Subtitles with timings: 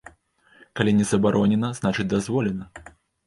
[0.79, 2.65] Калі не забаронена, значыць, дазволена.